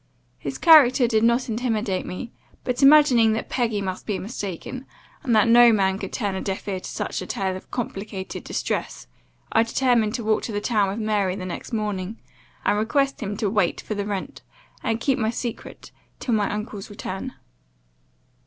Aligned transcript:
His 0.39 0.57
character 0.57 1.07
did 1.07 1.23
not 1.23 1.47
intimidate 1.47 2.07
me; 2.07 2.31
but, 2.63 2.81
imagining 2.81 3.33
that 3.33 3.49
Peggy 3.49 3.81
must 3.83 4.07
be 4.07 4.17
mistaken, 4.17 4.87
and 5.21 5.35
that 5.35 5.47
no 5.47 5.71
man 5.71 5.99
could 5.99 6.11
turn 6.11 6.33
a 6.33 6.41
deaf 6.41 6.67
ear 6.67 6.79
to 6.79 6.89
such 6.89 7.21
a 7.21 7.27
tale 7.27 7.55
of 7.55 7.69
complicated 7.69 8.43
distress, 8.43 9.05
I 9.51 9.61
determined 9.61 10.15
to 10.15 10.23
walk 10.23 10.41
to 10.45 10.51
the 10.51 10.59
town 10.59 10.89
with 10.89 10.97
Mary 10.97 11.35
the 11.35 11.45
next 11.45 11.71
morning, 11.71 12.17
and 12.65 12.79
request 12.79 13.21
him 13.21 13.37
to 13.37 13.49
wait 13.51 13.79
for 13.79 13.93
the 13.93 14.07
rent, 14.07 14.41
and 14.81 14.99
keep 14.99 15.19
my 15.19 15.29
secret, 15.29 15.91
till 16.19 16.33
my 16.33 16.51
uncle's 16.51 16.89
return. 16.89 17.33